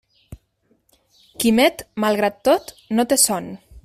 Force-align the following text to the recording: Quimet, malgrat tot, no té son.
Quimet, 1.43 1.85
malgrat 2.05 2.43
tot, 2.51 2.73
no 2.99 3.07
té 3.13 3.19
son. 3.29 3.53